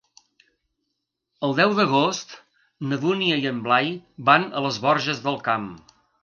El 1.47 1.53
deu 1.59 1.75
d'agost 1.79 2.33
na 2.93 2.99
Dúnia 3.03 3.37
i 3.43 3.45
en 3.51 3.61
Blai 3.69 3.93
van 4.31 4.49
a 4.49 4.65
les 4.69 4.81
Borges 4.87 5.23
del 5.29 5.39
Camp. 5.51 5.71